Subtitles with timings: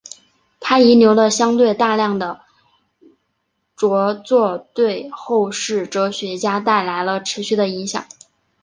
[0.59, 2.41] 他遗留的相对大量的
[3.77, 8.03] 着作对后世哲学家带来了持续的影响。